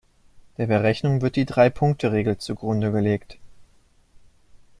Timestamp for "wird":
1.21-1.35